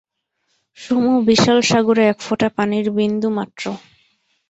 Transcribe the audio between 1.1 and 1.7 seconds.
বিশাল